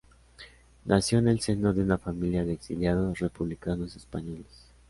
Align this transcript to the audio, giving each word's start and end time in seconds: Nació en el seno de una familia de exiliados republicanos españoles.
Nació 0.85 1.19
en 1.19 1.27
el 1.27 1.41
seno 1.41 1.73
de 1.75 1.83
una 1.83 1.99
familia 1.99 2.43
de 2.43 2.53
exiliados 2.53 3.19
republicanos 3.19 3.95
españoles. 3.95 4.47